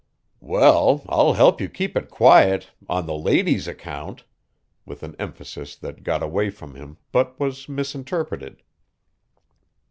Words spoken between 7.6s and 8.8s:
misinterpreted.